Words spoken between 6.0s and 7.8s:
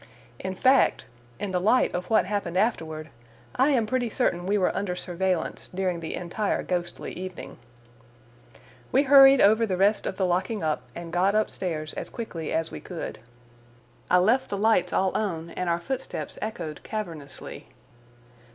entire ghostly evening.